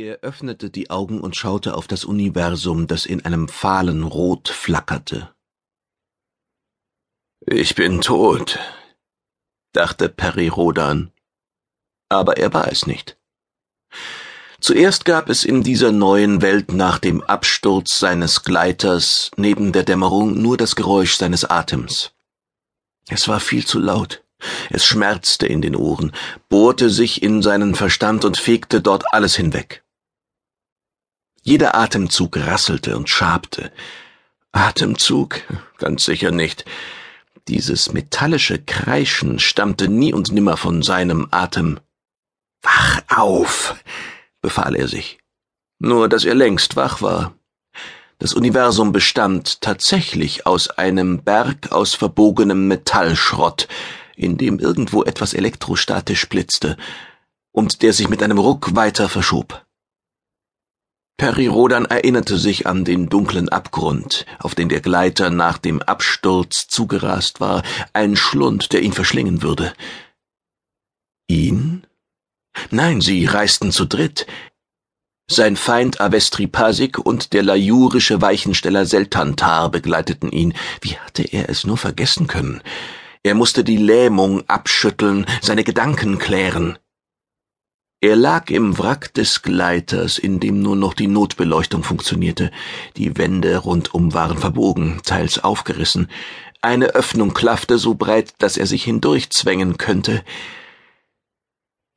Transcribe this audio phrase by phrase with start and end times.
[0.00, 5.34] Er öffnete die Augen und schaute auf das Universum, das in einem fahlen Rot flackerte.
[7.44, 8.60] Ich bin tot,
[9.72, 11.10] dachte Perry Rodan.
[12.08, 13.18] Aber er war es nicht.
[14.60, 20.40] Zuerst gab es in dieser neuen Welt nach dem Absturz seines Gleiters neben der Dämmerung
[20.40, 22.12] nur das Geräusch seines Atems.
[23.08, 24.22] Es war viel zu laut.
[24.70, 26.12] Es schmerzte in den Ohren,
[26.48, 29.82] bohrte sich in seinen Verstand und fegte dort alles hinweg.
[31.42, 33.72] Jeder Atemzug rasselte und schabte.
[34.52, 35.40] Atemzug?
[35.78, 36.64] Ganz sicher nicht.
[37.48, 41.80] Dieses metallische Kreischen stammte nie und nimmer von seinem Atem.
[42.62, 43.76] Wach auf,
[44.42, 45.18] befahl er sich.
[45.78, 47.34] Nur, dass er längst wach war.
[48.18, 53.68] Das Universum bestand tatsächlich aus einem Berg aus verbogenem Metallschrott,
[54.16, 56.76] in dem irgendwo etwas elektrostatisch blitzte
[57.52, 59.64] und der sich mit einem Ruck weiter verschob.
[61.18, 66.68] Perry Rodan erinnerte sich an den dunklen Abgrund, auf den der Gleiter nach dem Absturz
[66.68, 69.74] zugerast war, ein Schlund, der ihn verschlingen würde.
[71.26, 71.84] Ihn?
[72.70, 74.28] Nein, sie reisten zu dritt.
[75.28, 80.54] Sein Feind Avestri Pasik und der lajurische Weichensteller Seltantar begleiteten ihn.
[80.80, 82.62] Wie hatte er es nur vergessen können?
[83.24, 86.78] Er musste die Lähmung abschütteln, seine Gedanken klären.
[88.00, 92.52] Er lag im Wrack des Gleiters, in dem nur noch die Notbeleuchtung funktionierte.
[92.96, 96.08] Die Wände rundum waren verbogen, teils aufgerissen.
[96.62, 100.22] Eine Öffnung klaffte so breit, dass er sich hindurchzwängen könnte.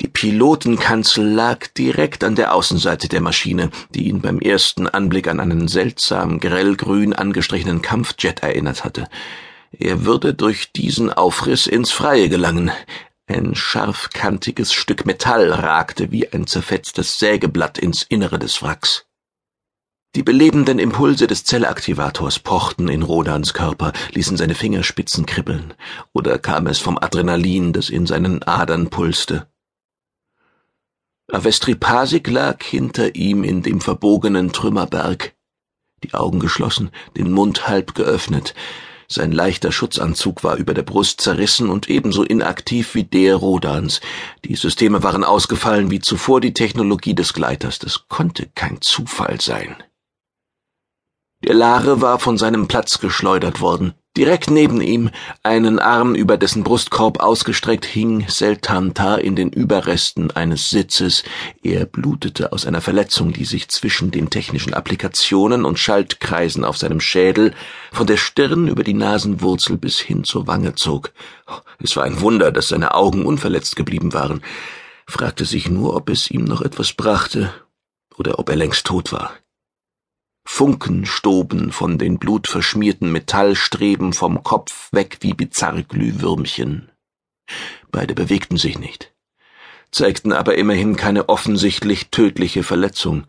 [0.00, 5.40] Die Pilotenkanzel lag direkt an der Außenseite der Maschine, die ihn beim ersten Anblick an
[5.40, 9.08] einen seltsam grellgrün angestrichenen Kampfjet erinnert hatte.
[9.72, 12.70] Er würde durch diesen Aufriss ins Freie gelangen.
[13.30, 19.04] Ein scharfkantiges Stück Metall ragte wie ein zerfetztes Sägeblatt ins Innere des Wracks.
[20.14, 25.74] Die belebenden Impulse des Zellaktivators pochten in Rodans Körper, ließen seine Fingerspitzen kribbeln,
[26.14, 29.46] oder kam es vom Adrenalin, das in seinen Adern pulste.
[31.30, 35.34] Avestri Pasik lag hinter ihm in dem verbogenen Trümmerberg,
[36.02, 38.54] die Augen geschlossen, den Mund halb geöffnet,
[39.10, 44.02] sein leichter Schutzanzug war über der Brust zerrissen und ebenso inaktiv wie der Rodans.
[44.44, 47.78] Die Systeme waren ausgefallen wie zuvor die Technologie des Gleiters.
[47.78, 49.82] Das konnte kein Zufall sein.
[51.42, 53.94] Der Lare war von seinem Platz geschleudert worden.
[54.16, 55.10] Direkt neben ihm,
[55.44, 61.22] einen Arm über dessen Brustkorb ausgestreckt, hing Seltantar in den Überresten eines Sitzes.
[61.62, 67.00] Er blutete aus einer Verletzung, die sich zwischen den technischen Applikationen und Schaltkreisen auf seinem
[67.00, 67.54] Schädel
[67.92, 71.12] von der Stirn über die Nasenwurzel bis hin zur Wange zog.
[71.80, 74.42] Es war ein Wunder, dass seine Augen unverletzt geblieben waren,
[75.06, 77.52] fragte sich nur, ob es ihm noch etwas brachte
[78.16, 79.32] oder ob er längst tot war.
[80.50, 86.90] Funken stoben von den blutverschmierten Metallstreben vom Kopf weg wie bizarre Glühwürmchen.
[87.92, 89.12] Beide bewegten sich nicht,
[89.92, 93.24] zeigten aber immerhin keine offensichtlich tödliche Verletzung.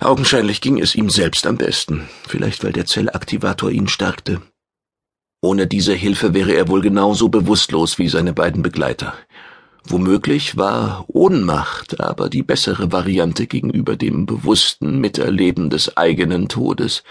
[0.00, 4.40] Augenscheinlich ging es ihm selbst am besten, vielleicht weil der Zellaktivator ihn stärkte.
[5.42, 9.14] Ohne diese Hilfe wäre er wohl genauso bewusstlos wie seine beiden Begleiter.
[9.84, 17.02] Womöglich war Ohnmacht aber die bessere Variante gegenüber dem bewussten Miterleben des eigenen Todes.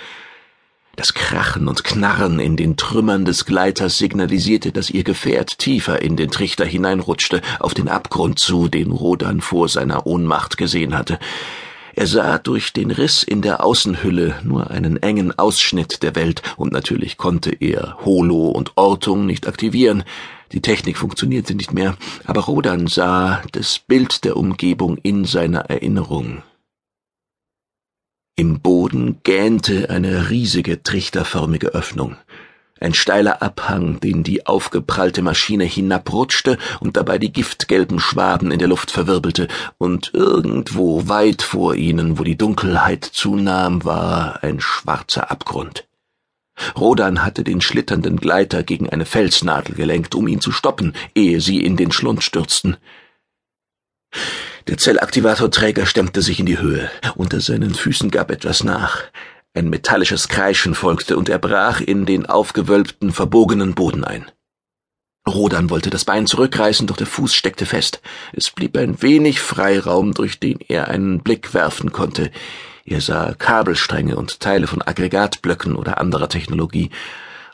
[0.96, 6.18] Das Krachen und Knarren in den Trümmern des Gleiters signalisierte, dass ihr Gefährt tiefer in
[6.18, 11.18] den Trichter hineinrutschte, auf den Abgrund zu, den Rodan vor seiner Ohnmacht gesehen hatte.
[11.94, 16.72] Er sah durch den Riss in der Außenhülle nur einen engen Ausschnitt der Welt, und
[16.72, 20.04] natürlich konnte er Holo und Ortung nicht aktivieren.
[20.52, 26.44] Die Technik funktionierte nicht mehr, aber Rodan sah das Bild der Umgebung in seiner Erinnerung.
[28.36, 32.18] Im Boden gähnte eine riesige trichterförmige Öffnung
[32.82, 38.68] ein steiler Abhang, den die aufgeprallte Maschine hinabrutschte und dabei die giftgelben Schwaben in der
[38.68, 39.48] Luft verwirbelte,
[39.78, 45.86] und irgendwo weit vor ihnen, wo die Dunkelheit zunahm, war ein schwarzer Abgrund.
[46.78, 51.64] Rodan hatte den schlitternden Gleiter gegen eine Felsnadel gelenkt, um ihn zu stoppen, ehe sie
[51.64, 52.78] in den Schlund stürzten.
[54.68, 56.90] Der Zellaktivatorträger stemmte sich in die Höhe.
[57.16, 59.04] Unter seinen Füßen gab etwas nach.
[59.54, 64.30] Ein metallisches Kreischen folgte, und er brach in den aufgewölbten, verbogenen Boden ein.
[65.28, 68.02] Rodan wollte das Bein zurückreißen, doch der Fuß steckte fest.
[68.34, 72.32] Es blieb ein wenig Freiraum, durch den er einen Blick werfen konnte.
[72.86, 76.90] Er sah Kabelstränge und Teile von Aggregatblöcken oder anderer Technologie.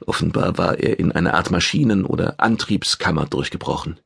[0.06, 4.00] Offenbar war er in eine Art Maschinen- oder Antriebskammer durchgebrochen.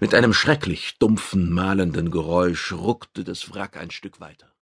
[0.00, 4.52] Mit einem schrecklich dumpfen, malenden Geräusch ruckte das Wrack ein Stück weiter.